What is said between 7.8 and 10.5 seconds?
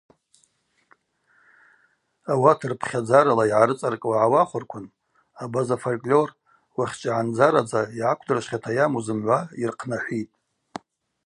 йгӏаквдрышвхьата йаму зымгӏва йырхънахӏвитӏ.